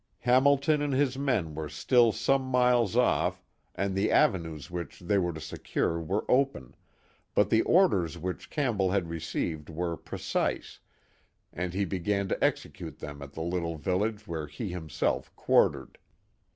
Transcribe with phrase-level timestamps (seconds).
[0.25, 3.43] Hamihon and his men were still some miles off
[3.75, 6.73] and the avenues which tliey were to secure were open,
[7.35, 10.79] but the orders which Campbell had received were precise,
[11.53, 15.97] and lie began to execute them at the little village where he himself quaTtered.